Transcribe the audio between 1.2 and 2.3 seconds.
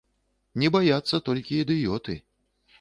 толькі ідыёты.